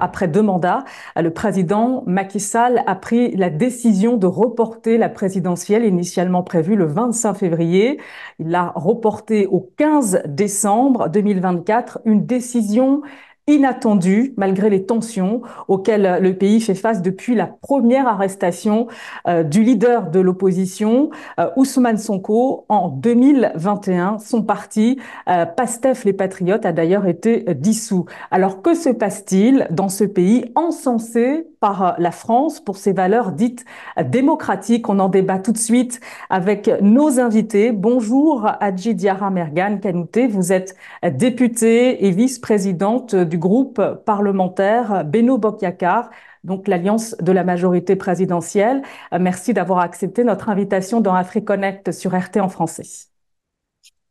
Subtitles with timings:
[0.00, 0.84] après deux mandats,
[1.16, 6.86] le président Macky Sall a pris la décision de reporter la présidentielle initialement prévue le
[6.86, 8.00] 25 février.
[8.38, 13.02] Il l'a reportée au 15 décembre 2024, une décision
[13.48, 18.86] inattendu malgré les tensions auxquelles le pays fait face depuis la première arrestation
[19.26, 24.18] euh, du leader de l'opposition, euh, Ousmane Sonko, en 2021.
[24.18, 28.04] Son parti, euh, PASTEF les Patriotes, a d'ailleurs été dissous.
[28.30, 33.64] Alors que se passe-t-il dans ce pays encensé par la France pour ses valeurs dites
[34.04, 37.72] démocratiques On en débat tout de suite avec nos invités.
[37.72, 46.10] Bonjour Adji Diara Mergan Kanouté, vous êtes députée et vice-présidente du groupe parlementaire Beno Bokyakar,
[46.44, 48.82] donc l'alliance de la majorité présidentielle.
[49.12, 53.08] Euh, merci d'avoir accepté notre invitation dans AfriConnect sur RT en français.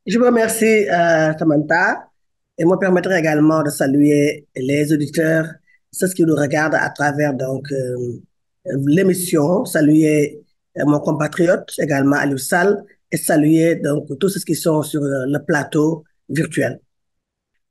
[0.06, 1.34] Je vous remercie, euh,
[2.60, 5.48] et moi permettrai également de saluer les auditeurs,
[5.98, 8.22] ceux qui nous regardent à travers donc euh,
[8.66, 10.42] l'émission, saluer
[10.86, 16.04] mon compatriote également Aliou Sall et saluer donc tous ceux qui sont sur le plateau
[16.30, 16.80] virtuel.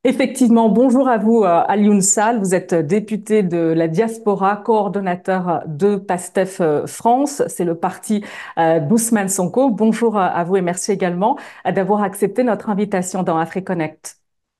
[0.03, 2.39] Effectivement, bonjour à vous, euh, Alioune Sall.
[2.39, 7.43] Vous êtes député de la diaspora, coordonnateur de PASTEF euh, France.
[7.47, 8.23] C'est le parti
[8.57, 9.69] euh, d'Ousmane Sonko.
[9.69, 14.17] Bonjour à vous et merci également d'avoir accepté notre invitation dans AfriConnect.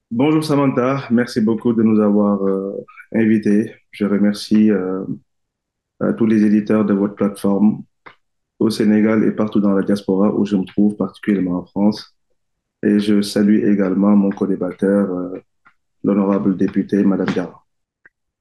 [0.10, 2.40] Bonjour Samantha, merci beaucoup de nous avoir
[3.14, 3.74] invités.
[3.92, 4.72] Je remercie
[6.18, 7.84] tous les éditeurs de votre plateforme
[8.60, 12.16] au Sénégal et partout dans la diaspora où je me trouve, particulièrement en France.
[12.84, 15.44] Et je salue également mon co-débatteur, euh,
[16.04, 17.64] l'honorable député, Madame Gara.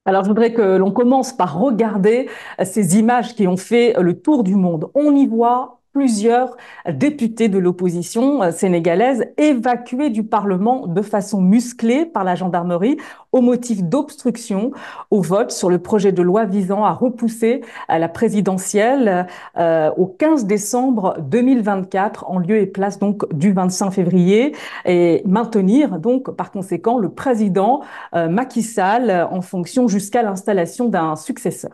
[0.05, 2.29] Alors, je voudrais que l'on commence par regarder
[2.63, 4.89] ces images qui ont fait le tour du monde.
[4.93, 12.05] On y voit plusieurs députés de l'opposition euh, sénégalaise évacués du Parlement de façon musclée
[12.05, 12.97] par la gendarmerie
[13.31, 14.73] au motif d'obstruction
[15.09, 19.25] au vote sur le projet de loi visant à repousser à la présidentielle
[19.57, 24.55] euh, au 15 décembre 2024 en lieu et place donc du 25 février
[24.85, 27.81] et maintenir donc par conséquent le président
[28.13, 31.71] euh, Macky Sall en fonction jusqu'à l'installation d'un successeur.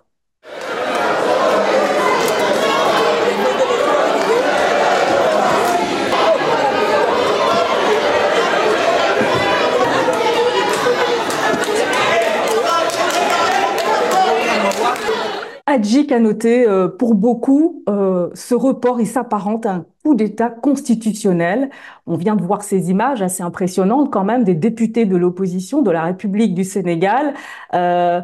[15.73, 20.51] Adjik a noté, euh, pour beaucoup, euh, ce report, il s'apparente à un coup d'État
[20.51, 21.71] constitutionnel.
[22.05, 25.89] On vient de voir ces images assez impressionnantes quand même des députés de l'opposition de
[25.89, 27.33] la République du Sénégal
[27.73, 28.21] euh,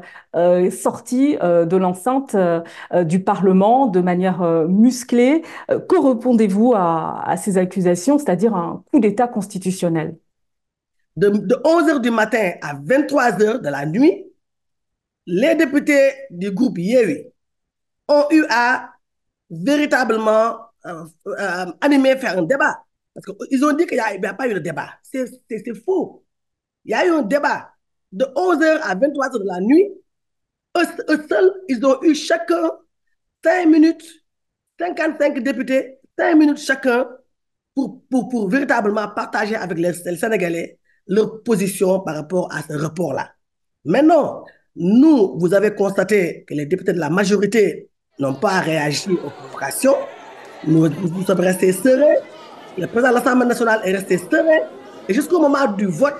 [0.69, 2.35] sortis de l'enceinte
[3.05, 5.41] du Parlement de manière musclée.
[5.67, 10.17] que répondez-vous à, ces accusations, c'est-à-dire un coup d'État constitutionnel?
[11.15, 14.25] De, de 11 h du matin à 23 h de la nuit,
[15.25, 17.25] les députés du groupe Yewi
[18.09, 18.91] ont eu à
[19.49, 22.83] véritablement euh, euh, animer, faire un débat.
[23.13, 24.89] Parce qu'ils ont dit qu'il n'y a, pas eu de débat.
[25.03, 25.27] C'est
[25.85, 26.23] faux.
[26.85, 27.71] Il y a eu un débat
[28.11, 29.89] de 11h à 23h de la nuit.
[30.77, 32.71] Eux, seuls, ils ont eu chacun
[33.43, 34.05] 5 minutes,
[34.79, 37.07] 55 députés, 5 minutes chacun
[37.73, 42.73] pour, pour, pour véritablement partager avec les, les Sénégalais leur position par rapport à ce
[42.73, 43.31] report-là.
[43.85, 44.45] Maintenant,
[44.75, 47.89] nous, vous avez constaté que les députés de la majorité
[48.19, 49.96] n'ont pas réagi aux provocations.
[50.68, 52.16] Nous, nous sommes restés sereins.
[52.78, 54.68] Le président de l'Assemblée nationale est resté serein.
[55.07, 56.16] Et jusqu'au moment du vote,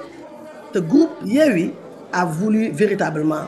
[0.74, 1.74] ce groupe Yewi
[2.14, 3.44] a voulu véritablement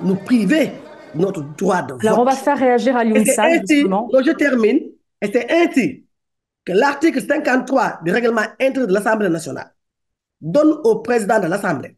[0.00, 0.72] nous priver
[1.14, 2.04] de notre droit de vote.
[2.04, 4.08] Alors, on va faire réagir à l'UNSA, justement.
[4.12, 4.80] Donc, je termine.
[5.22, 6.06] Et c'est ainsi
[6.64, 9.72] que l'article 53 du règlement intérieur de l'Assemblée nationale
[10.40, 11.96] donne au président de l'Assemblée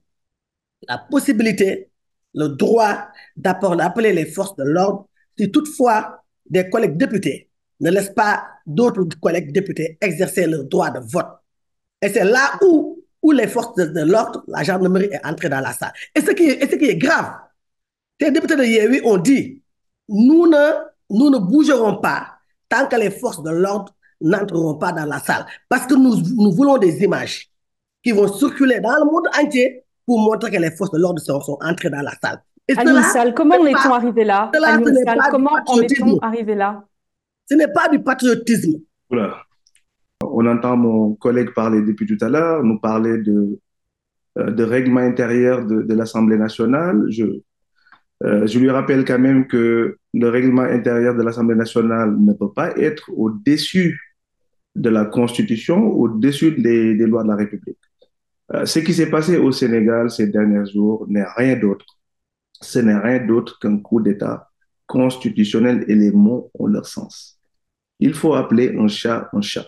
[0.89, 1.91] la possibilité,
[2.35, 5.07] le droit d'appeler les forces de l'ordre
[5.39, 7.51] si toutefois des collègues députés
[7.81, 11.27] ne laissent pas d'autres collègues députés exercer leur droit de vote.
[12.01, 15.73] Et c'est là où, où les forces de, l'ordre, la gendarmerie est entrée dans la
[15.73, 15.93] salle.
[16.15, 17.33] Et ce qui est, ce qui est grave,
[18.21, 19.63] ces députés de Yéwi ont dit,
[20.09, 20.73] nous ne,
[21.11, 22.29] nous ne bougerons pas
[22.69, 25.47] tant que les forces de l'ordre n'entreront pas dans la salle.
[25.69, 27.51] Parce que nous, nous voulons des images
[28.03, 31.41] qui vont circuler dans le monde entier pour montrer que les forces de l'ordre sont,
[31.41, 32.43] sont entrées dans la salle.
[33.03, 34.51] Sall, comment en est-on arrivé là?
[35.31, 36.85] comment en est-on arrivé là?
[37.49, 38.81] Ce n'est pas du patriotisme.
[40.25, 43.59] On entend mon collègue parler depuis tout à l'heure, nous parler de,
[44.39, 47.05] euh, de règlement intérieur de, de l'Assemblée nationale.
[47.09, 47.25] Je,
[48.25, 52.53] euh, je lui rappelle quand même que le règlement intérieur de l'Assemblée nationale ne peut
[52.53, 54.01] pas être au-dessus
[54.77, 57.79] de la Constitution, au-dessus des, des, lois de la République.
[58.55, 61.85] Euh, ce qui s'est passé au Sénégal ces derniers jours n'est rien d'autre
[62.63, 64.51] ce n'est rien d'autre qu'un coup d'État
[64.87, 67.39] constitutionnel et les mots ont leur sens.
[67.99, 69.67] Il faut appeler un chat un chat.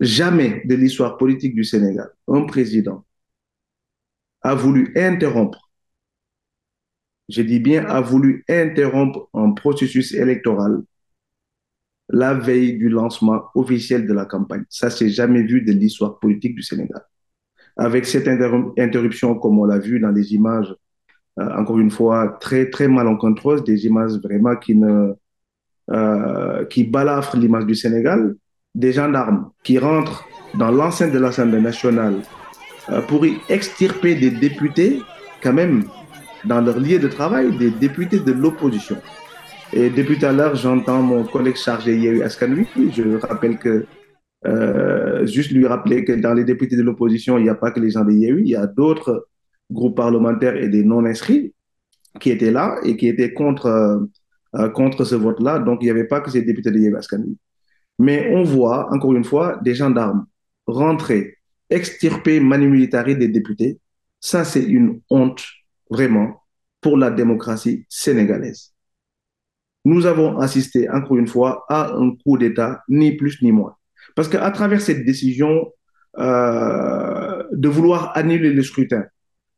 [0.00, 3.04] Jamais de l'histoire politique du Sénégal, un président
[4.42, 5.70] a voulu interrompre,
[7.28, 10.82] je dis bien a voulu interrompre un processus électoral
[12.08, 14.64] la veille du lancement officiel de la campagne.
[14.70, 17.02] Ça, c'est jamais vu de l'histoire politique du Sénégal.
[17.76, 20.74] Avec cette interruption, comme on l'a vu dans les images,
[21.56, 25.12] encore une fois, très, très malencontreuses, des images vraiment qui ne,
[25.90, 28.34] euh, qui balafrent l'image du Sénégal,
[28.74, 30.26] des gendarmes qui rentrent
[30.58, 32.16] dans l'enceinte de l'Assemblée nationale
[32.90, 35.00] euh, pour y extirper des députés,
[35.42, 35.84] quand même,
[36.44, 38.98] dans leur lieu de travail, des députés de l'opposition.
[39.72, 42.66] Et depuis tout à l'heure, j'entends mon collègue chargé Yeri Askanui.
[42.94, 43.86] Je rappelle que,
[44.46, 47.80] euh, juste lui rappeler que dans les députés de l'opposition, il n'y a pas que
[47.80, 49.26] les gens de Yeri, il y a d'autres
[49.70, 51.54] groupes parlementaires et des non-inscrits
[52.20, 54.08] qui étaient là et qui étaient contre,
[54.54, 55.58] euh, contre ce vote-là.
[55.58, 57.36] Donc, il n'y avait pas que ces députés de Yeri Askanui.
[57.98, 60.26] Mais on voit, encore une fois, des gendarmes
[60.66, 61.36] rentrer,
[61.70, 63.80] extirper manu militari des députés.
[64.20, 65.44] Ça, c'est une honte,
[65.90, 66.42] vraiment,
[66.80, 68.72] pour la démocratie sénégalaise
[69.88, 73.76] nous avons assisté, encore une fois, à un coup d'État, ni plus ni moins.
[74.14, 75.72] Parce qu'à travers cette décision
[76.18, 79.04] euh, de vouloir annuler le scrutin,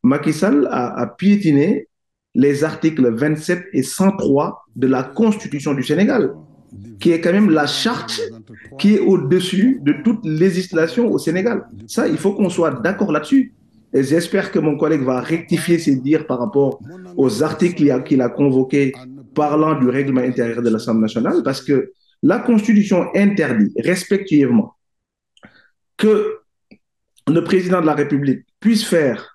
[0.03, 1.87] Macky Sall a, a, piétiné
[2.33, 6.33] les articles 27 et 103 de la Constitution du Sénégal,
[6.99, 8.19] qui est quand même la charte
[8.79, 11.65] qui est au-dessus de toute législation au Sénégal.
[11.87, 13.53] Ça, il faut qu'on soit d'accord là-dessus.
[13.93, 16.79] Et j'espère que mon collègue va rectifier ses dires par rapport
[17.17, 18.93] aux articles qu'il a convoqués
[19.35, 21.91] parlant du règlement intérieur de l'Assemblée nationale, parce que
[22.23, 24.75] la Constitution interdit respectivement
[25.97, 26.37] que
[27.27, 29.30] le président de la République puisse faire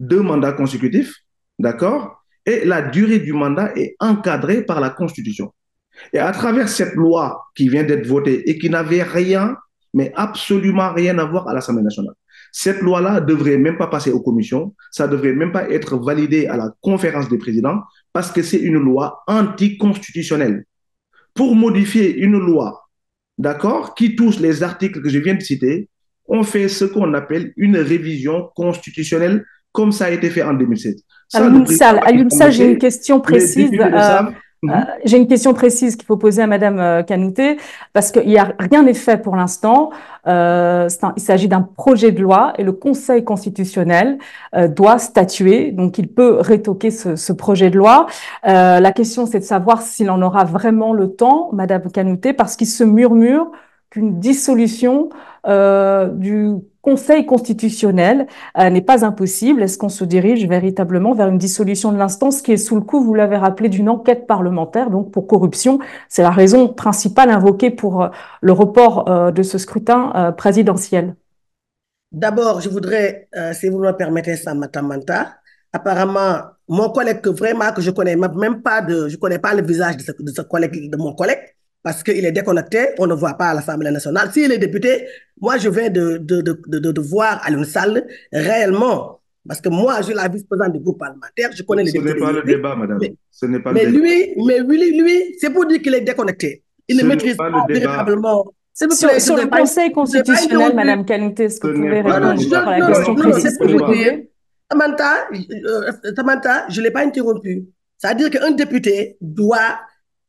[0.00, 1.14] deux mandats consécutifs,
[1.58, 2.24] d'accord?
[2.46, 5.52] Et la durée du mandat est encadrée par la Constitution.
[6.12, 9.56] Et à travers cette loi qui vient d'être votée et qui n'avait rien,
[9.94, 12.14] mais absolument rien à voir à l'Assemblée nationale,
[12.52, 16.56] cette loi-là devrait même pas passer aux commissions, ça devrait même pas être validé à
[16.56, 17.82] la conférence des présidents
[18.12, 20.64] parce que c'est une loi anticonstitutionnelle.
[21.34, 22.88] Pour modifier une loi,
[23.38, 25.88] d'accord, qui touche les articles que je viens de citer,
[26.26, 30.96] on fait ce qu'on appelle une révision constitutionnelle comme ça a été fait en 2007.
[31.34, 33.70] Alioum Sall, j'ai une question précise.
[33.72, 34.20] Euh,
[35.04, 37.58] J'ai une question précise qu'il faut poser à Madame euh, Canouté,
[37.92, 39.90] parce qu'il y a rien n'est fait pour l'instant.
[40.26, 44.18] Euh, il s'agit d'un projet de loi et le Conseil constitutionnel
[44.54, 48.06] euh, doit statuer, donc il peut rétoquer ce, ce projet de loi.
[48.46, 52.56] Euh, la question, c'est de savoir s'il en aura vraiment le temps, Madame Canouté, parce
[52.56, 53.50] qu'il se murmure
[53.94, 55.08] qu'une dissolution
[55.46, 58.26] euh, du Conseil constitutionnel
[58.58, 59.62] euh, n'est pas impossible.
[59.62, 63.02] Est-ce qu'on se dirige véritablement vers une dissolution de l'instance qui est sous le coup,
[63.02, 65.78] vous l'avez rappelé, d'une enquête parlementaire, donc pour corruption?
[66.08, 68.08] C'est la raison principale invoquée pour euh,
[68.42, 71.14] le report de ce scrutin présidentiel.
[72.10, 75.36] D'abord, je voudrais, si vous me permettez ça, Matamanta,
[75.72, 79.62] apparemment, mon collègue que vraiment que je connais même pas de, je connais pas le
[79.62, 81.53] visage de mon collègue,
[81.84, 84.30] parce qu'il est déconnecté, on ne voit pas à l'Assemblée nationale.
[84.32, 85.06] S'il est député,
[85.40, 89.20] moi, je viens de, de, de, de, de voir à une salle réellement.
[89.46, 92.04] Parce que moi, je suis la vice-présidente du groupe parlementaire, je connais Ce les n'est
[92.06, 92.24] députés.
[92.24, 92.98] pas le débat, madame.
[93.02, 94.04] mais- Ce n'est pas mais le débat.
[94.06, 96.62] lui, mais lui, lui, c'est pour dire qu'il est déconnecté.
[96.88, 97.86] Il Ce ne n'est maîtrise pas pas, le débat.
[97.88, 98.44] véritablement.
[98.72, 100.74] Sur, plaît, sur je le Conseil pas constitutionnel.
[100.74, 102.78] Madame Canouté, est-ce que vous Ce pouvez n'est pas Non, non, répondre je- sur la
[102.78, 104.18] non, question non, c'est pour vous dire.
[104.72, 105.12] Samantha,
[105.66, 107.66] euh, Samantha, je ne l'ai pas interrompu.
[107.98, 109.78] C'est-à-dire qu'un député doit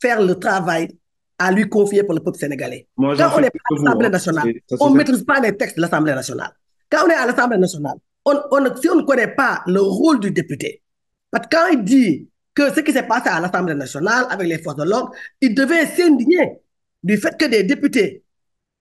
[0.02, 0.90] faire le travail
[1.38, 2.88] à lui confier pour le peuple sénégalais.
[2.98, 4.10] Moi, Quand on pas à l'Assemblée hein.
[4.10, 6.52] nationale, ça, on ne maîtrise pas les textes de l'Assemblée nationale.
[6.90, 8.34] Quand on est à l'Assemblée nationale, on,
[8.82, 10.82] si on ne connaît pas le rôle du député,
[11.30, 14.60] parce que quand il dit que ce qui s'est passé à l'Assemblée nationale avec les
[14.60, 15.12] forces de l'ordre,
[15.42, 16.60] il devait s'indigner
[17.04, 18.24] du fait que des députés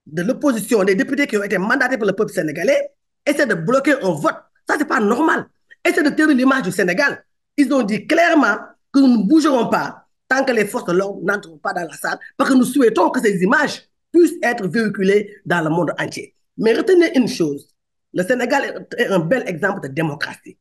[0.07, 2.91] de l'opposition, des députés qui ont été mandatés par le peuple sénégalais,
[3.27, 4.37] essaient de bloquer un vote.
[4.69, 5.49] Ça, c'est pas normal.
[5.85, 7.25] Essaient de tenir l'image du Sénégal.
[7.57, 8.57] Ils ont dit clairement
[8.93, 11.93] que nous ne bougerons pas tant que les forces de l'ordre n'entreront pas dans la
[11.97, 16.35] salle, parce que nous souhaitons que ces images puissent être véhiculées dans le monde entier.
[16.57, 17.69] Mais retenez une chose,
[18.13, 20.57] le Sénégal est un bel exemple de démocratie.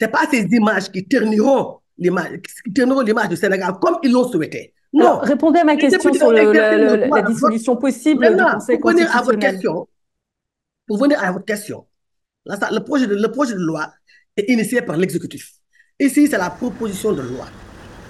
[0.00, 2.40] Ce pas ces images qui terniront l'image,
[3.28, 4.72] du Sénégal comme ils l'ont souhaité.
[4.92, 5.06] Non.
[5.06, 9.06] Alors, répondez à ma question sur le- le- la dissolution possible du Conseil pour venir
[9.16, 9.88] à votre question,
[10.86, 11.86] pour venir à votre question,
[12.46, 13.92] là, ça- le, projet de, le projet de loi
[14.36, 15.52] est initié par l'exécutif.
[16.00, 17.46] Ici, c'est la proposition de loi.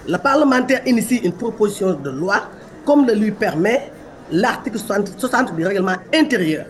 [0.07, 2.47] Le parlementaire initie une proposition de loi
[2.85, 3.91] comme le lui permet
[4.31, 6.67] l'article 60, 60 du règlement intérieur.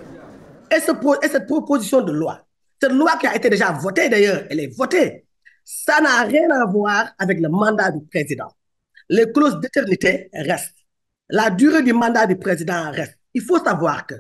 [0.72, 2.40] Et, et cette proposition de loi,
[2.82, 5.26] cette loi qui a été déjà votée d'ailleurs, elle est votée.
[5.66, 8.48] Ça n'a rien à voir avec le mandat du président.
[9.10, 10.78] Les clauses d'éternité restent.
[11.30, 13.18] La durée du mandat du président reste.
[13.34, 14.16] Il faut savoir que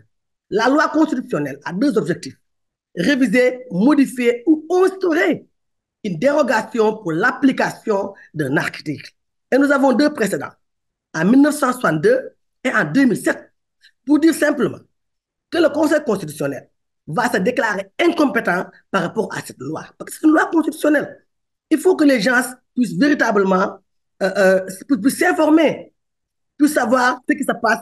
[0.49, 2.35] la loi constitutionnelle a deux objectifs.
[2.97, 5.45] Réviser, modifier ou instaurer
[6.05, 9.11] une dérogation pour l'application d'un article.
[9.51, 10.51] Et nous avons deux précédents,
[11.13, 13.51] en 1962 et en 2007,
[14.05, 14.79] pour dire simplement
[15.49, 16.69] que le Conseil constitutionnel
[17.07, 19.85] va se déclarer incompétent par rapport à cette loi.
[19.97, 21.25] Parce que c'est une loi constitutionnelle.
[21.69, 22.41] Il faut que les gens
[22.75, 23.79] puissent véritablement
[24.21, 25.93] euh, euh, s'informer,
[26.57, 27.79] puissent savoir ce qui se passe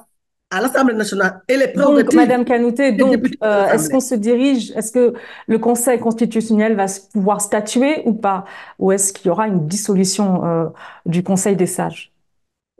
[0.49, 4.91] à l'Assemblée nationale et les Donc, Madame Canouté, donc, euh, est-ce qu'on se dirige, est-ce
[4.91, 5.13] que
[5.47, 8.45] le Conseil constitutionnel va pouvoir statuer ou pas?
[8.77, 10.65] Ou est-ce qu'il y aura une dissolution euh,
[11.05, 12.11] du Conseil des sages?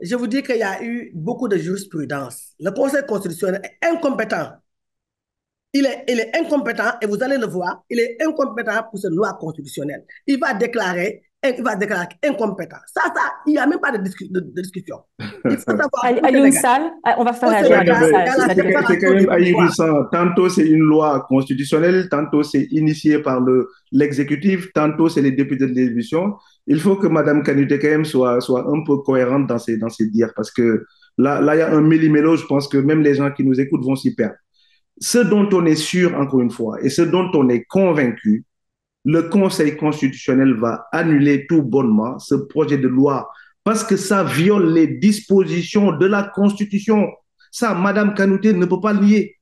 [0.00, 2.54] Je vous dis qu'il y a eu beaucoup de jurisprudence.
[2.60, 4.52] Le Conseil constitutionnel est incompétent.
[5.72, 9.10] Il est, il est incompétent, et vous allez le voir, il est incompétent pour cette
[9.10, 10.04] loi constitutionnelle.
[10.28, 12.76] Il va déclarer il va déclarer incompétent.
[12.86, 14.96] Ça, ça, il n'y a même pas de, discussion.
[15.18, 16.52] Il faut savoir.
[16.52, 17.64] salle, on va faire la
[18.86, 20.04] C'est quand même ahurissant.
[20.12, 23.42] Tantôt, c'est une loi constitutionnelle, tantôt, c'est initié par
[23.92, 26.34] l'exécutif, tantôt, c'est les députés de l'émission.
[26.66, 29.90] Il faut que Mme Canute, quand même, soit, soit un peu cohérente dans ses, dans
[29.90, 30.84] ses dires, parce que
[31.18, 33.60] là, là, il y a un méli-mélo, je pense que même les gens qui nous
[33.60, 34.36] écoutent vont s'y perdre.
[34.98, 38.44] Ce dont on est sûr, encore une fois, et ce dont on est convaincu,
[39.04, 43.30] le Conseil constitutionnel va annuler tout bonnement ce projet de loi
[43.64, 47.10] parce que ça viole les dispositions de la Constitution.
[47.50, 49.36] Ça, Madame Kanouté ne peut pas lier.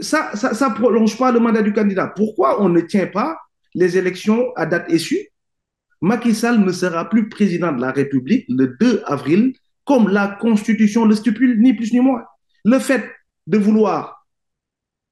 [0.00, 2.12] Ça, ça, prolonge pas le mandat du candidat.
[2.14, 3.36] Pourquoi on ne tient pas
[3.74, 5.28] les élections à date issue?
[6.00, 9.54] Macky Sall ne sera plus président de la République le 2 avril,
[9.84, 12.22] comme la Constitution le stipule, ni plus ni moins.
[12.64, 13.04] Le fait
[13.46, 14.26] de vouloir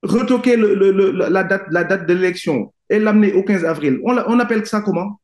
[0.03, 4.01] retoquer la date de l'élection, et l'amener au 15 avril.
[4.05, 5.19] On, on appelle ça comment?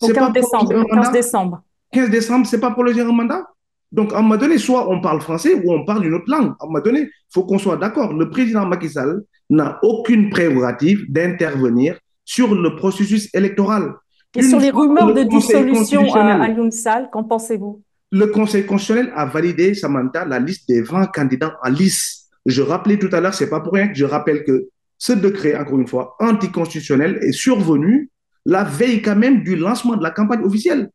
[0.00, 0.84] Au 15 décembre.
[0.90, 1.62] 15 décembre.
[1.92, 3.44] 15 décembre, c'est pas pour le un mandat?
[3.92, 6.52] Donc, à un moment donné, soit on parle français ou on parle une autre langue.
[6.58, 8.12] À un moment donné, il faut qu'on soit d'accord.
[8.12, 13.92] Le président Macky Sall n'a aucune prérogative d'intervenir sur le processus électoral.
[14.34, 17.82] Et sur les rumeurs de dissolution à, à qu'en pensez-vous?
[18.10, 22.30] Le Conseil constitutionnel a validé, Samantha, la liste des 20 candidats en lice.
[22.46, 25.56] Je rappelais tout à l'heure, c'est pas pour rien que je rappelle que ce décret,
[25.56, 28.10] encore une fois, anticonstitutionnel est survenu
[28.46, 30.90] la veille quand même du lancement de la campagne officielle.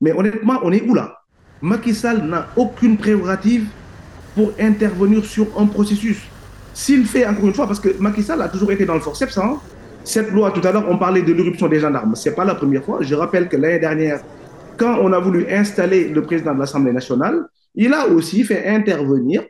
[0.00, 1.18] Mais honnêtement, on est où là?
[1.62, 3.66] Macky Sall n'a aucune prérogative
[4.34, 6.18] pour intervenir sur un processus.
[6.74, 9.38] S'il fait, encore une fois, parce que Macky Sall a toujours été dans le forceps,
[9.38, 9.58] hein,
[10.04, 12.14] cette loi, tout à l'heure, on parlait de l'éruption des gendarmes.
[12.16, 12.98] Ce n'est pas la première fois.
[13.02, 14.20] Je rappelle que l'année dernière,
[14.76, 17.44] quand on a voulu installer le président de l'Assemblée nationale,
[17.74, 19.44] il a aussi fait intervenir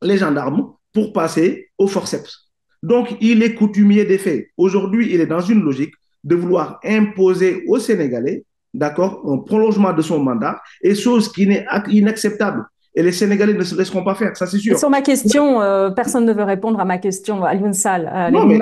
[0.00, 2.50] les gendarmes pour passer au forceps.
[2.84, 4.48] Donc, il est coutumier des faits.
[4.58, 10.02] Aujourd'hui, il est dans une logique de vouloir imposer aux Sénégalais, d'accord, un prolongement de
[10.02, 12.62] son mandat, et chose qui n'est inacceptable.
[12.94, 14.78] Et les Sénégalais ne se laisseront pas faire, ça c'est sûr.
[14.78, 18.10] sur ma question, euh, personne ne veut répondre à ma question, à Sall.
[18.14, 18.58] Euh, non, mais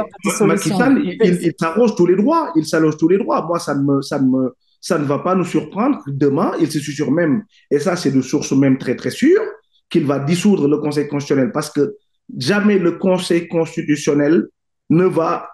[0.47, 3.45] Macky Sall, il, s'arroge tous les droits, il s'allonge tous les droits.
[3.45, 5.99] Moi, ça, me, ça, me, ça ne va pas nous surprendre.
[6.07, 9.43] Demain, il se sûr même, et ça c'est de source même très très sûre,
[9.91, 11.97] qu'il va dissoudre le Conseil constitutionnel parce que
[12.37, 14.47] jamais le Conseil constitutionnel
[14.91, 15.49] ne va,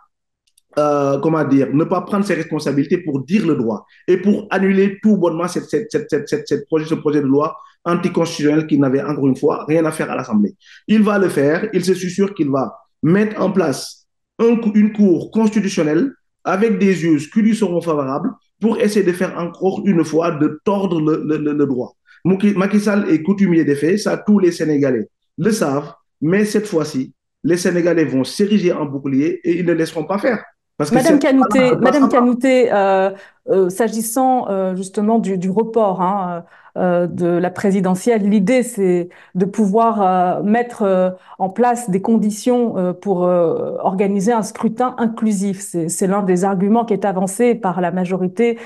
[0.78, 4.98] euh, comment dire, ne pas prendre ses responsabilités pour dire le droit et pour annuler
[5.02, 9.64] tout bonnement cette, cette, projet, ce projet de loi anticonstitutionnel qui n'avait encore une fois
[9.66, 10.56] rien à faire à l'Assemblée.
[10.86, 14.06] Il va le faire, il se sûr qu'il va mettre en place
[14.40, 16.12] une cour constitutionnelle
[16.44, 20.60] avec des juges qui lui seront favorables pour essayer de faire encore une fois de
[20.64, 21.94] tordre le, le, le droit.
[22.24, 25.08] Macky Sall est coutumier des faits, ça tous les Sénégalais
[25.38, 25.92] le savent.
[26.20, 27.12] Mais cette fois-ci,
[27.44, 30.44] les Sénégalais vont s'ériger en bouclier et ils ne laisseront pas faire.
[30.92, 33.10] Madame Canouté, Madame Canouté euh,
[33.48, 36.44] euh, s'agissant euh, justement du, du report hein,
[36.76, 44.44] de la présidentielle, l'idée c'est de pouvoir mettre en place des conditions pour organiser un
[44.44, 45.60] scrutin inclusif.
[45.60, 48.60] C'est l'un des arguments qui est avancé par la majorité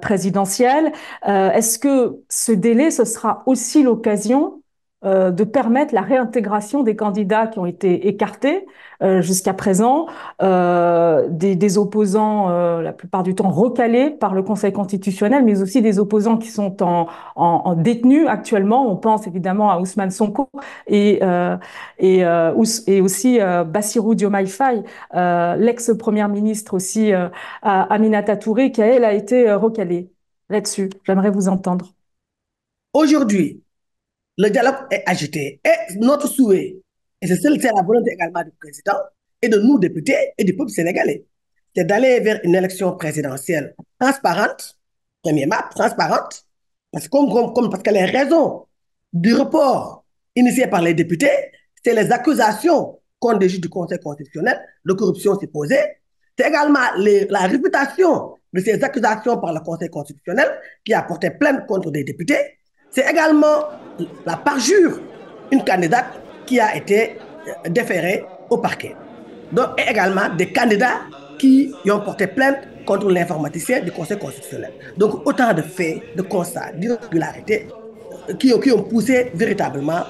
[0.00, 0.92] présidentielle.
[1.26, 4.62] Est-ce que ce délai, ce sera aussi l'occasion
[5.06, 8.66] euh, de permettre la réintégration des candidats qui ont été écartés
[9.02, 10.06] euh, jusqu'à présent,
[10.42, 12.48] euh, des, opposants
[12.80, 16.82] la plupart du temps recalés par le Conseil constitutionnel, mais aussi des opposants qui sont
[16.82, 17.76] en, en,
[18.28, 18.90] actuellement.
[18.90, 20.48] On pense évidemment à Ousmane Sonko
[20.86, 21.20] et,
[21.98, 22.20] et,
[22.86, 24.82] et aussi Bassirou Diomaye Faye,
[25.12, 27.12] l'ex-première ministre aussi
[27.62, 30.10] Aminata Touré, qui elle a été recalée
[30.48, 30.90] là-dessus.
[31.04, 31.92] J'aimerais vous entendre.
[32.92, 33.62] Aujourd'hui,
[34.36, 35.60] le dialogue est agité.
[35.64, 36.76] Et notre souhait,
[37.20, 38.98] et c'est la volonté également du président
[39.40, 41.24] et de nous, députés et du peuple sénégalais,
[41.74, 44.78] c'est d'aller vers une élection présidentielle transparente,
[45.22, 46.44] première map, transparente,
[46.92, 48.66] parce parce que les raisons
[49.12, 51.52] du report initié par les députés,
[51.84, 55.80] c'est les accusations contre des juges du Conseil constitutionnel de corruption supposée.
[56.38, 60.48] C'est également les, la réputation de ces accusations par le Conseil constitutionnel
[60.84, 62.58] qui a porté plainte contre des députés.
[62.90, 63.64] C'est également
[64.24, 65.00] la parjure,
[65.50, 66.06] une candidate
[66.46, 67.18] qui a été
[67.68, 68.94] déférée au parquet.
[69.52, 71.00] Donc, et également des candidats
[71.38, 74.72] qui ont porté plainte contre l'informaticien du Conseil constitutionnel.
[74.96, 77.68] Donc, autant de faits, de constats, d'irrégularités
[78.38, 80.02] qui, qui, ont poussé véritablement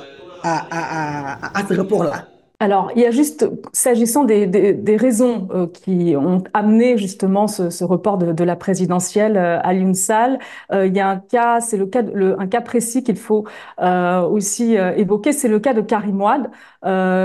[0.42, 2.28] à, à ce report-là.
[2.58, 8.16] Alors, il y a juste, s'agissant des, raisons euh, qui ont amené justement ce, report
[8.16, 10.38] de, la présidentielle euh, à l'UNSAL,
[10.72, 13.44] euh, il y a un cas, c'est le cas, un cas précis qu'il faut
[13.82, 16.50] euh, aussi évoquer, c'est le cas de Karim Ouad,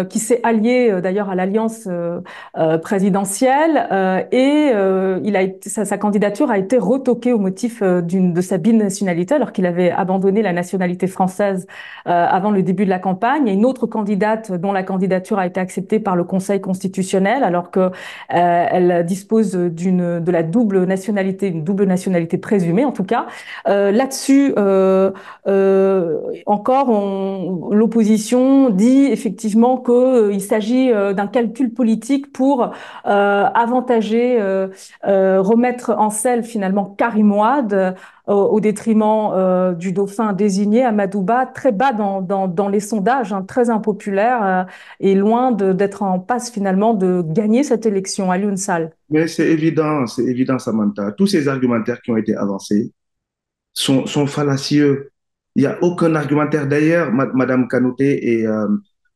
[0.09, 1.87] qui s'est allié d'ailleurs à l'alliance
[2.81, 4.71] présidentielle et
[5.23, 9.51] il a été, sa, candidature a été retoquée au motif d'une de sa binationalité, alors
[9.51, 11.67] qu'il avait abandonné la nationalité française
[12.05, 13.49] avant le début de la campagne.
[13.49, 17.71] A une autre candidate dont la candidature a été acceptée par le Conseil constitutionnel alors
[17.71, 17.89] que euh,
[18.29, 23.27] elle dispose d'une de la double nationalité, une double nationalité présumée en tout cas.
[23.67, 25.11] Euh, Là-dessus, euh,
[25.47, 26.91] euh encore,
[27.71, 32.71] l'opposition dit effectivement qu'il euh, s'agit d'un calcul politique pour
[33.03, 34.39] avantager,
[35.03, 37.95] remettre en selle finalement Karim Ouad
[38.31, 43.69] au détriment euh, du dauphin désigné, Amadouba, très bas dans, dans, les sondages, hein, très
[43.69, 44.63] impopulaire euh,
[44.99, 48.91] et loin d'être en passe finalement de gagner cette élection à l'UNSAL.
[49.09, 51.11] Mais c'est évident, c'est évident, Samantha.
[51.13, 52.91] Tous ces argumentaires qui ont été avancés
[53.73, 55.11] sont, fallacieux.
[55.55, 56.67] Il n'y a aucun argumentaire.
[56.67, 58.67] D'ailleurs, Madame Kanouté et euh,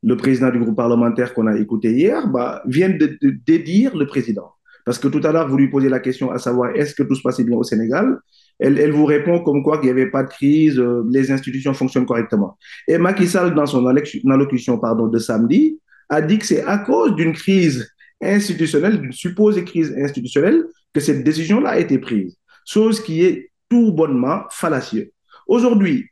[0.05, 4.51] le président du groupe parlementaire qu'on a écouté hier bah, viennent de, dédire le président.
[4.85, 7.15] Parce que tout à l'heure, vous lui posez la question à savoir est-ce que tout
[7.15, 8.19] se passait bien au Sénégal?
[8.60, 12.06] Elle, vous répond comme quoi qu'il n'y avait pas de crise, euh, les institutions fonctionnent
[12.06, 12.56] correctement.
[12.88, 17.34] Et Macky Sall, dans son allocution de samedi, a dit que c'est à cause d'une
[17.34, 17.89] crise
[18.21, 22.38] institutionnelle, d'une supposée crise institutionnelle, que cette décision-là a été prise.
[22.65, 25.12] Chose qui est tout bonnement fallacieux.
[25.47, 26.06] Aujourd'hui,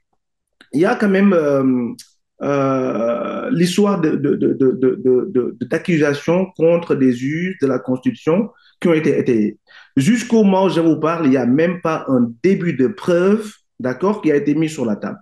[0.73, 1.93] il y a quand même euh,
[2.41, 8.49] euh, l'histoire d'accusations de, de, de, contre des juges de la Constitution
[8.81, 9.57] qui ont été étayées.
[9.95, 13.51] Jusqu'au moment où je vous parle, il n'y a même pas un début de preuve,
[13.79, 15.19] d'accord, qui a été mis sur la table.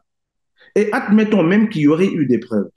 [0.75, 2.69] Et admettons même qu'il y aurait eu des preuves.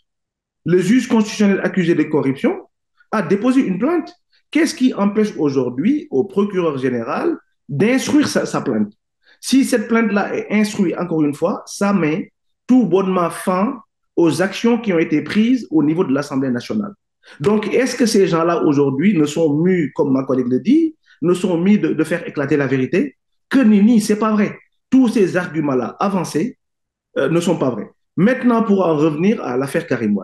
[0.67, 2.69] Le juge constitutionnel accusé de corruption
[3.13, 4.13] a déposé une plainte.
[4.51, 7.37] Qu'est-ce qui empêche aujourd'hui au procureur général
[7.69, 8.93] d'instruire sa, sa, plainte?
[9.41, 12.33] Si cette plainte-là est instruite, encore une fois, ça met
[12.67, 13.84] tout bonnement fin
[14.17, 16.93] aux actions qui ont été prises au niveau de l'Assemblée nationale.
[17.41, 21.35] Donc, est-ce que ces gens-là aujourd'hui ne sont mus, comme ma collègue le dit, ne
[21.35, 23.17] sont mis de, faire éclater la vérité?
[23.49, 24.59] Que nini, c'est pas vrai.
[24.91, 26.59] Tous ces arguments-là avancés
[27.17, 27.91] euh, ne sont pas vrais.
[28.17, 30.19] Maintenant, pour en revenir à l'affaire Karim.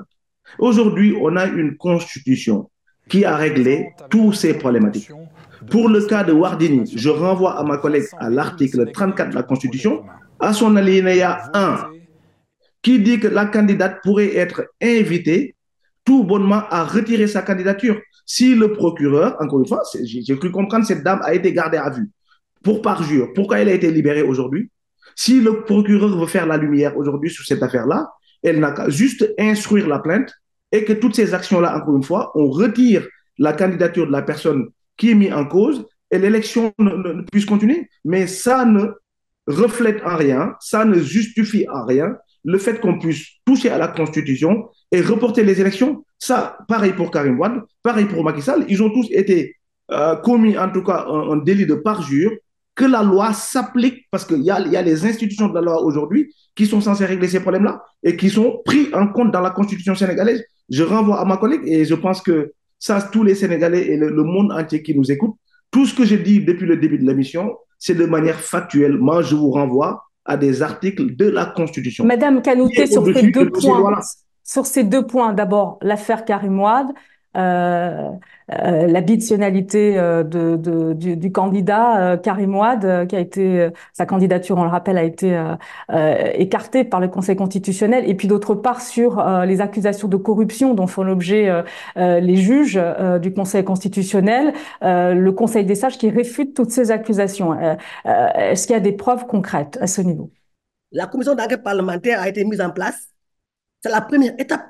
[0.58, 2.70] Aujourd'hui, on a une constitution
[3.08, 5.10] qui a réglé tous ces problématiques.
[5.70, 9.42] Pour le cas de Wardini, je renvoie à ma collègue à l'article 34 de la
[9.42, 10.04] Constitution,
[10.38, 11.90] à son alinéa 1,
[12.82, 15.54] qui dit que la candidate pourrait être invitée
[16.04, 18.00] tout bonnement à retirer sa candidature.
[18.24, 21.90] Si le procureur, encore une fois, j'ai cru comprendre, cette dame a été gardée à
[21.90, 22.08] vue
[22.62, 23.32] pour parjure.
[23.34, 24.70] Pourquoi elle a été libérée aujourd'hui?
[25.16, 28.08] Si le procureur veut faire la lumière aujourd'hui sur cette affaire-là,
[28.42, 30.32] elle n'a qu'à juste instruire la plainte
[30.72, 33.06] et que toutes ces actions-là, encore une fois, on retire
[33.38, 36.72] la candidature de la personne qui est mise en cause et l'élection
[37.30, 37.88] puisse continuer.
[38.04, 38.86] Mais ça ne
[39.46, 43.88] reflète en rien, ça ne justifie en rien le fait qu'on puisse toucher à la
[43.88, 46.04] Constitution et reporter les élections.
[46.18, 49.56] Ça, pareil pour Karim Wade, pareil pour Macky Sall, ils ont tous été
[49.90, 52.30] euh, commis, en tout cas, un, délit de parjure,
[52.74, 56.32] que la loi s'applique, parce qu'il y, y a, les institutions de la loi aujourd'hui
[56.54, 59.94] qui sont censées régler ces problèmes-là et qui sont pris en compte dans la Constitution
[59.94, 60.42] sénégalaise.
[60.68, 64.08] Je renvoie à ma collègue et je pense que ça, tous les Sénégalais et le,
[64.08, 65.36] le monde entier qui nous écoutent,
[65.70, 68.96] tout ce que j'ai dit depuis le début de l'émission, c'est de manière factuelle.
[68.96, 72.04] Moi, je vous renvoie à des articles de la Constitution.
[72.04, 74.00] Madame Canouté, sur ces deux points,
[74.44, 76.88] sur ces deux points, d'abord l'affaire Karim Wade,
[77.36, 78.10] euh,
[78.52, 84.70] euh, euh, de, du, candidat euh, Karim euh, qui a été sa candidature, on le
[84.70, 85.40] rappelle, a été
[86.34, 90.86] écartée par le Conseil constitutionnel, et puis d'autre part sur les accusations de corruption dont
[90.86, 91.62] font l'objet
[91.96, 92.80] les juges
[93.20, 97.56] du Conseil constitutionnel, le Conseil des sages qui réfute toutes ces accusations.
[98.04, 100.30] Est-ce qu'il y a des preuves concrètes à ce niveau?
[100.92, 103.08] La commission d'enquête parlementaire a été mise en place.
[103.82, 104.66] C'est la première étape.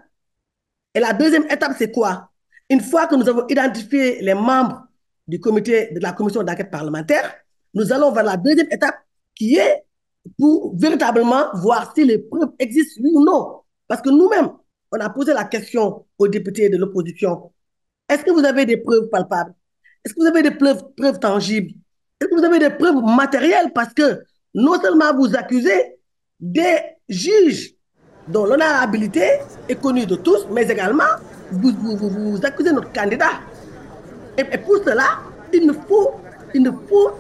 [0.95, 2.30] Et la deuxième étape, c'est quoi?
[2.71, 4.87] Une fois que nous avons identifié les membres
[5.27, 7.35] du comité de la commission d'enquête parlementaire,
[7.75, 8.97] nous allons vers la deuxième étape
[9.35, 9.85] qui est
[10.39, 13.61] pour véritablement voir si les preuves existent, oui ou non.
[13.89, 14.51] Parce que nous-mêmes,
[14.93, 17.51] on a posé la question aux députés de l'opposition.
[18.09, 19.55] Est-ce que vous avez des preuves palpables?
[20.05, 21.73] Est-ce que vous avez des preuves, preuves tangibles?
[22.21, 23.73] Est-ce que vous avez des preuves matérielles?
[23.75, 24.23] Parce que
[24.55, 25.97] non seulement vous accusez
[26.39, 26.77] des
[27.09, 27.75] juges
[28.29, 31.05] dont l'honorabilité est connue de tous, mais également
[31.53, 33.41] vous, accusez notre candidat.
[34.39, 35.21] Et, pour cela,
[35.53, 36.13] il ne faut,
[36.55, 37.11] il ne faut,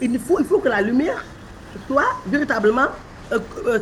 [0.00, 1.24] il faut, il faut que la lumière
[1.86, 2.88] soit véritablement
[3.32, 3.78] euh, euh.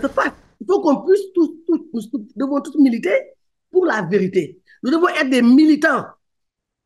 [0.60, 3.34] Il faut qu'on puisse tous, nous devons tous militer
[3.70, 4.60] pour la vérité.
[4.82, 6.04] Nous devons être des militants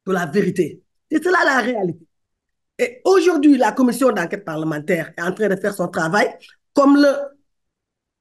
[0.04, 0.82] pour la vérité.
[1.10, 2.06] C'est cela la réalité.
[2.78, 6.28] Et aujourd'hui, la commission d'enquête parlementaire est en train de faire son travail
[6.74, 7.12] comme le,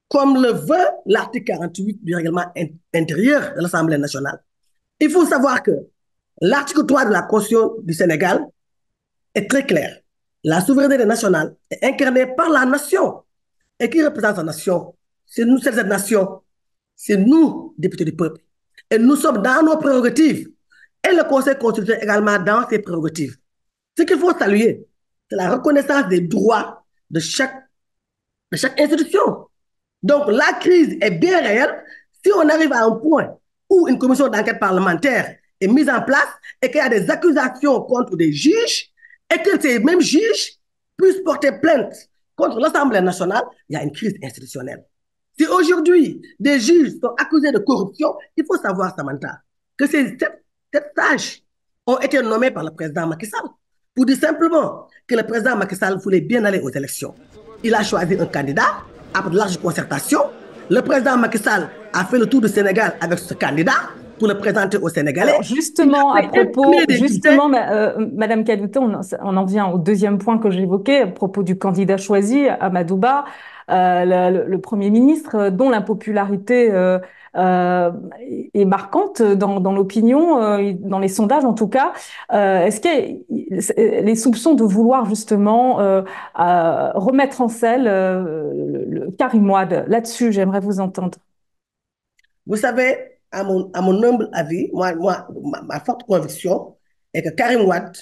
[0.08, 2.46] comme le veut l'article 48 du règlement
[2.94, 4.42] intérieur de l'Assemblée nationale.
[5.02, 5.72] Il faut savoir que
[6.42, 8.46] l'article 3 de la Constitution du Sénégal
[9.34, 9.98] est très clair.
[10.44, 13.24] La souveraineté nationale est incarnée par la nation.
[13.80, 14.96] Et qui représente la nation?
[15.26, 16.42] C'est nous, cette nation.
[16.96, 18.42] C'est nous, députés du peuple.
[18.92, 20.50] Et nous sommes dans nos prérogatives.
[21.04, 23.38] Et le Conseil constitutionnel également dans ses prérogatives.
[23.98, 24.86] Ce qu'il faut saluer,
[25.28, 27.56] c'est la reconnaissance des droits de chaque,
[28.52, 29.48] de chaque institution.
[30.04, 31.84] Donc, la crise est bien réelle
[32.24, 33.36] si on arrive à un point
[33.72, 36.28] où une commission d'enquête parlementaire est mise en place
[36.62, 38.90] et qu'il y a des accusations contre des juges
[39.34, 40.58] et que ces mêmes juges
[40.98, 41.94] puissent porter plainte
[42.36, 44.84] contre l'Assemblée nationale, il y a une crise institutionnelle.
[45.40, 49.40] Si aujourd'hui des juges sont accusés de corruption, il faut savoir, Samantha,
[49.78, 51.42] que ces sept sages
[51.88, 53.50] ont été nommés par le président Macky Sall
[53.96, 57.16] pour dire simplement que le président Macky Sall voulait bien aller aux élections.
[57.64, 60.20] Il a choisi un candidat après de large concertation.
[60.70, 63.72] Le président Macky Sall a fait le tour du Sénégal avec ce candidat
[64.22, 65.32] pour le présenter aux Sénégalais.
[65.32, 68.92] Alors justement, à propos, justement, euh, Madame Kadouté, on,
[69.24, 73.26] on, en vient au deuxième point que j'évoquais à propos du candidat choisi, Amadouba,
[73.72, 77.00] euh, le, le, Premier ministre, dont l'impopularité euh,
[77.36, 77.92] euh,
[78.54, 81.94] est marquante dans, dans l'opinion, euh, dans les sondages en tout cas.
[82.34, 86.04] Euh, Est-ce que les soupçons de vouloir justement euh,
[86.36, 89.52] remettre en selle le, le Karim
[89.88, 91.18] là-dessus, j'aimerais vous entendre.
[92.46, 96.76] Vous savez, à mon, à mon humble avis, moi, moi ma, ma, forte conviction
[97.14, 97.98] est que Karim Wade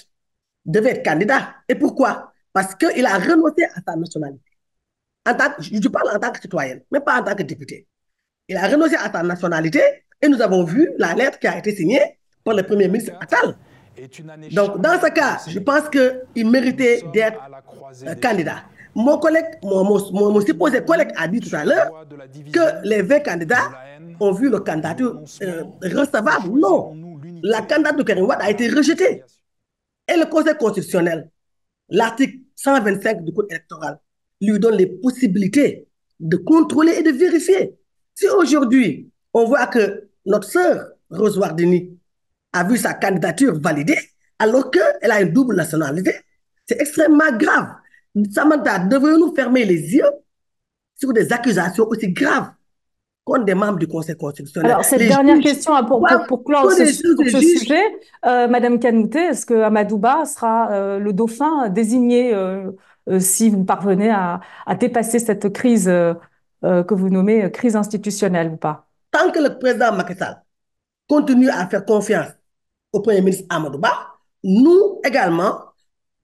[0.64, 1.54] devait être candidat.
[1.68, 2.32] Et pourquoi?
[2.52, 4.42] Parce qu'il a renoncé à sa nationalité.
[5.26, 7.86] En tant que, je parle en tant que citoyenne, mais pas en tant que député.
[8.48, 9.80] Il a renoncé à sa nationalité
[10.20, 13.56] et nous avons vu la lettre qui a été signée par le Premier ministre Attal.
[14.52, 17.38] Donc, dans ce cas, je pense qu'il méritait d'être
[18.06, 18.64] euh, candidat.
[18.94, 22.06] Mon collègue, mon, mon, mon, supposé collègue a dit tout à l'heure
[22.52, 23.70] que les 20 candidats
[24.18, 26.58] ont vu le candidature euh, recevable.
[26.58, 26.92] Non,
[27.42, 29.22] la candidature de Karim Wade a été rejetée.
[30.08, 31.30] Et le Conseil constitutionnel,
[31.88, 33.98] l'article 125 du Code électoral,
[34.40, 35.86] lui donne les possibilités
[36.18, 37.76] de contrôler et de vérifier.
[38.14, 41.96] Si aujourd'hui, on voit que notre sœur Rose Wardini
[42.52, 43.98] a vu sa candidature validée,
[44.38, 46.14] alors qu'elle a une double nationalité,
[46.66, 47.68] c'est extrêmement grave.
[48.32, 50.10] Samantha, devrions-nous fermer les yeux
[50.96, 52.50] sur des accusations aussi graves
[53.24, 54.72] contre des membres du Conseil constitutionnel?
[54.72, 57.82] Alors, cette les dernière juges, question pour, pour, pour clore ce, pour ce sujet,
[58.26, 62.72] euh, Madame Kanouté, est-ce que Amadouba sera euh, le dauphin désigné euh,
[63.18, 65.86] si vous parvenez à, à, dépasser cette crise
[66.62, 68.86] que vous nommez crise institutionnelle ou pas?
[69.10, 70.42] Tant que le président Macky Sall
[71.08, 72.28] continue à faire confiance
[72.92, 73.90] au Premier ministre Amadouba,
[74.44, 75.69] nous également,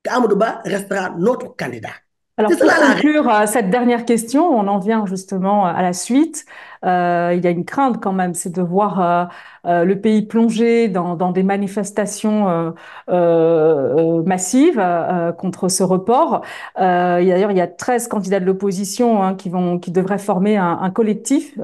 [0.07, 2.06] te Amadou Ba restera notre candidat.
[2.39, 3.47] Alors pour conclure la...
[3.47, 6.45] cette dernière question, on en vient justement à la suite.
[6.85, 9.25] Euh, il y a une crainte quand même, c'est de voir euh,
[9.65, 12.71] euh, le pays plonger dans, dans des manifestations euh,
[13.09, 14.83] euh, massives
[15.39, 16.43] contre ce report.
[16.77, 20.79] D'ailleurs, il y a 13 candidats de l'opposition hein, qui vont, qui devraient former un,
[20.83, 21.55] un collectif.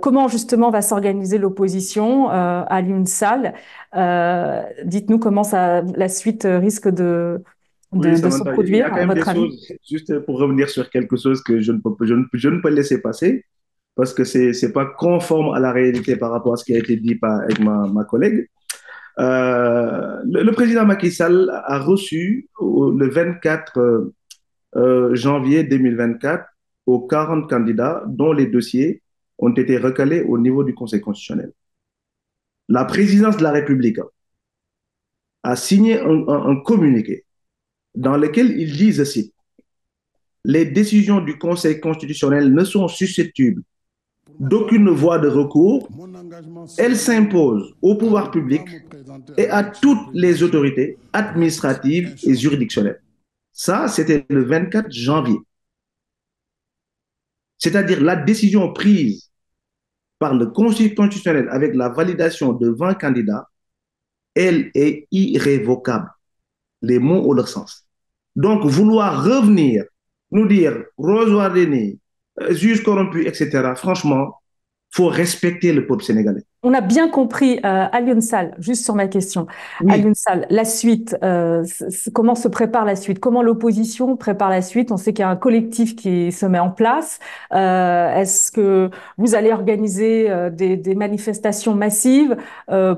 [0.00, 3.54] comment justement va s'organiser l'opposition à l'UNSAL?
[4.84, 7.42] Dites-nous comment ça, la suite risque de
[7.92, 8.08] de,
[8.56, 9.40] oui, à votre avis?
[9.40, 12.60] choses, Juste pour revenir sur quelque chose que je ne peux, je ne, je ne
[12.60, 13.44] peux laisser passer,
[13.94, 16.78] parce que ce n'est pas conforme à la réalité par rapport à ce qui a
[16.78, 18.48] été dit par, avec ma, ma collègue.
[19.18, 24.12] Euh, le, le, président Macky Sall a reçu le 24
[24.74, 26.46] euh, janvier 2024
[26.86, 29.02] aux 40 candidats dont les dossiers
[29.38, 31.52] ont été recalés au niveau du Conseil constitutionnel.
[32.68, 33.98] La présidence de la République
[35.42, 37.24] a signé un, un, un communiqué
[37.94, 39.32] dans lequel ils disent ceci
[40.44, 43.62] les décisions du Conseil constitutionnel ne sont susceptibles
[44.40, 45.88] d'aucune voie de recours.
[46.78, 48.62] Elles s'imposent au pouvoir public
[49.36, 53.00] et à toutes les autorités administratives et juridictionnelles.
[53.52, 55.38] Ça, c'était le 24 janvier.
[57.58, 59.30] c'est-à-dire la décision prise
[60.18, 63.48] par le Conseil constitutionnel avec la validation de 20 candidats,
[64.34, 66.10] elle est irrévocable.
[66.82, 67.86] Les mots ont leur sens.
[68.36, 69.84] Donc, vouloir revenir,
[70.30, 71.98] nous dire Rose Wardini,
[72.40, 74.42] euh, juge corrompu, etc., franchement,
[74.92, 76.42] faut respecter le peuple sénégalais.
[76.62, 79.46] On a bien compris, euh, Alioune Sall, juste sur ma question.
[79.82, 80.04] Oui.
[80.14, 81.64] Sall, la suite, euh,
[82.12, 83.18] comment se prépare la suite?
[83.18, 84.92] Comment l'opposition prépare la suite?
[84.92, 87.18] On sait qu'il y a un collectif qui se met en place.
[87.54, 92.36] Euh, Est-ce que vous allez organiser des, des, manifestations massives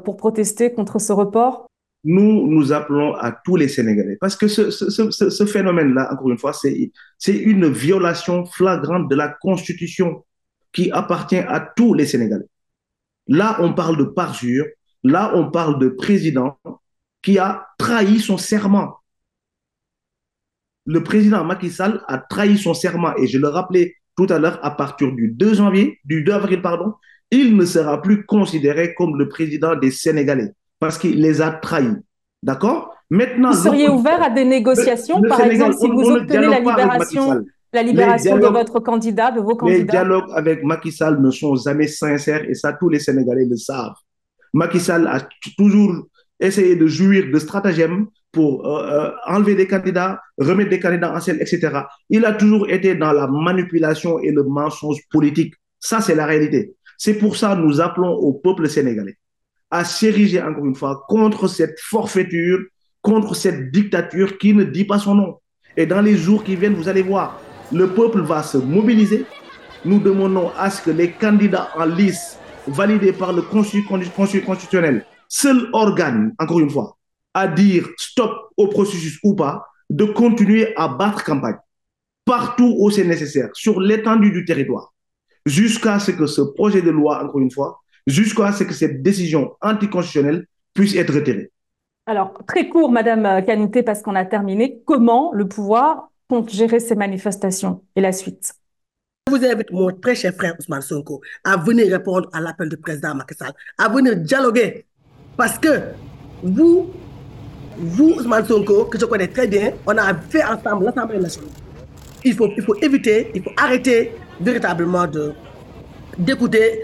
[0.04, 1.68] pour protester contre ce report?
[2.04, 4.16] Nous, nous appelons à tous les Sénégalais.
[4.20, 10.24] Parce que ce, phénomène-là, encore une fois, c'est une violation flagrante de la Constitution
[10.72, 12.44] qui appartient à tous les Sénégalais.
[13.26, 14.66] Là, on parle de parjure.
[15.02, 16.58] Là, on parle de président
[17.22, 18.98] qui a trahi son serment.
[20.84, 23.16] Le président Macky Sall a trahi son serment.
[23.16, 26.60] Et je le rappelais tout à l'heure, à partir du 2 janvier, du 2 avril,
[26.60, 26.92] pardon,
[27.30, 30.52] il ne sera plus considéré comme le président des Sénégalais
[30.84, 31.96] parce qu'il les a trahis.
[32.42, 32.94] D'accord?
[33.08, 36.10] Maintenant, vous seriez ouvert à des négociations, le, le par Sénégal, exemple, si on, vous
[36.10, 40.62] on obtenez la libération la libération de votre candidat, de vos candidats Les dialogues avec
[40.62, 43.94] Macky Sall ne sont jamais sincères et ça, tous les Sénégalais le savent.
[44.52, 45.20] Macky Sall a
[45.56, 46.04] toujours
[46.38, 51.38] essayé de jouir de stratagèmes pour euh, enlever des candidats, remettre des candidats en scène,
[51.40, 51.80] etc.
[52.10, 55.54] Il a toujours été dans la manipulation et le mensonge politique.
[55.80, 56.74] Ça, c'est la réalité.
[56.98, 59.16] C'est pour ça que nous appelons au peuple sénégalais
[59.74, 62.60] à s'ériger encore une fois contre cette forfaiture,
[63.02, 65.40] contre cette dictature qui ne dit pas son nom.
[65.76, 67.40] Et dans les jours qui viennent, vous allez voir,
[67.72, 69.26] le peuple va se mobiliser.
[69.84, 75.68] Nous demandons à ce que les candidats en lice validés par le Conseil constitutionnel, seul
[75.72, 76.96] organe, encore une fois,
[77.34, 81.56] à dire stop au processus ou pas, de continuer à battre campagne
[82.24, 84.94] partout où c'est nécessaire, sur l'étendue du territoire,
[85.44, 89.52] jusqu'à ce que ce projet de loi, encore une fois, jusqu'à ce que cette décision
[89.60, 91.50] anticonstitutionnelle puisse être retirée.
[92.06, 94.82] Alors, très court, Madame Canité, parce qu'on a terminé.
[94.84, 98.52] Comment le pouvoir compte gérer ces manifestations et la suite?
[99.26, 102.76] Je vous invite, mon très cher frère Ousmane Sonko, à venir répondre à l'appel du
[102.76, 104.84] président Macky Sall, à venir dialoguer.
[105.36, 105.68] Parce que
[106.42, 106.90] vous,
[107.78, 111.50] vous, Ousmane Sonko, que je connais très bien, on a fait ensemble l'Assemblée nationale.
[112.22, 115.06] Il faut, il faut éviter, il faut arrêter véritablement
[116.18, 116.80] d'écouter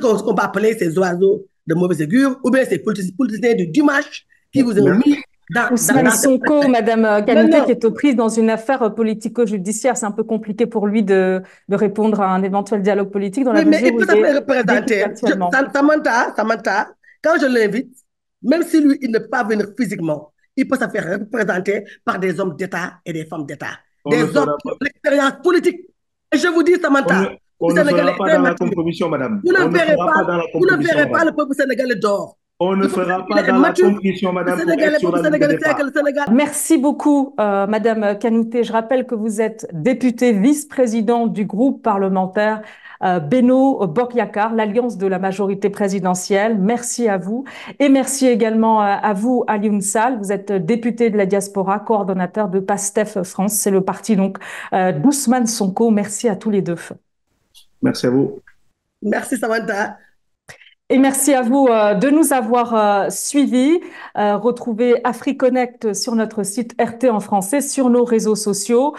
[0.00, 4.26] ce qu'on peut appeler ces oiseaux de mauvaise augure ou bien ces politiciens du dimanche
[4.52, 5.16] qui vous ont mis
[5.50, 10.10] dans, Ousmane Sonko, Madame Kanouté, qui est aux prises dans une affaire politico-judiciaire, c'est un
[10.10, 13.66] peu compliqué pour lui de, de, répondre à un éventuel dialogue politique dans la oui,
[13.66, 15.04] mais il peut se faire représenter.
[15.74, 16.88] Samantha, Samantha,
[17.22, 17.94] quand je l'invite,
[18.42, 22.18] même si lui, il ne peut pas venir physiquement, il peut se faire représenter par
[22.18, 23.78] des hommes d'État et des femmes d'État.
[24.06, 25.80] Des hommes qui ont l'expérience politique.
[26.32, 29.40] Et je vous dis, Samantha, on ne fera pas dans la compromission, madame.
[29.44, 32.36] Vous ne verrez pas, pas, vous ne verrez pas le peuple sénégalais d'or.
[32.60, 34.60] On ne fera pas dans la compromission, madame.
[36.32, 38.62] Merci beaucoup, euh, madame Kanouté.
[38.62, 42.62] Je rappelle que vous êtes députée vice-présidente du groupe parlementaire
[43.02, 46.56] euh, Beno Bokyakar, l'alliance de la majorité présidentielle.
[46.58, 47.44] Merci à vous.
[47.80, 50.18] Et merci également à, à vous, Alioune Sall.
[50.18, 53.54] Vous êtes député de la diaspora, coordonnateur de PASTEF France.
[53.54, 54.38] C'est le parti donc
[54.72, 55.90] euh, d'Ousmane Sonko.
[55.90, 56.76] Merci à tous les deux.
[57.82, 58.40] Merci à vous.
[59.02, 59.98] Merci Samantha.
[60.90, 63.80] Et merci à vous euh, de nous avoir euh, suivis.
[64.18, 68.94] Euh, retrouvez AfriConnect sur notre site RT en français, sur nos réseaux sociaux,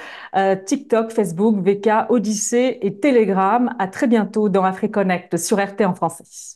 [0.65, 3.75] TikTok, Facebook, VK, Odyssée et Telegram.
[3.77, 6.54] À très bientôt dans AfriConnect sur RT en français.